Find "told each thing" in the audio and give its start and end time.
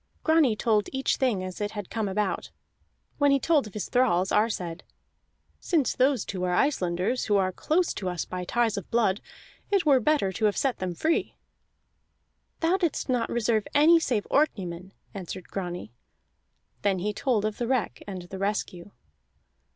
0.55-1.43